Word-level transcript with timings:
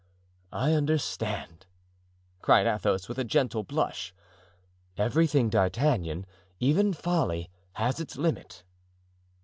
"I 0.51 0.73
understand," 0.73 1.67
cried 2.41 2.65
Athos, 2.65 3.07
with 3.07 3.19
a 3.19 3.23
gentle 3.23 3.61
blush. 3.61 4.15
"Everything, 4.97 5.47
D'Artagnan, 5.47 6.25
even 6.59 6.91
folly, 6.91 7.51
has 7.73 7.99
its 7.99 8.17
limit." 8.17 8.63